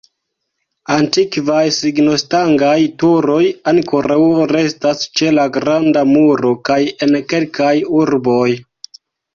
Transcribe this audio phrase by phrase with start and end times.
[0.93, 3.43] Antikvaj signostangaj turoj
[3.75, 4.19] ankoraŭ
[4.55, 8.47] restas ĉe la Granda Muro kaj en kelkaj urboj.